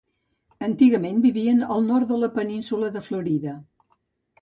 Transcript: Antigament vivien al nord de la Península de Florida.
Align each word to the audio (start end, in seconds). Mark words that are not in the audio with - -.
Antigament 0.67 1.19
vivien 1.27 1.63
al 1.77 1.87
nord 1.91 2.09
de 2.15 2.19
la 2.25 2.33
Península 2.41 2.93
de 2.99 3.07
Florida. 3.13 3.59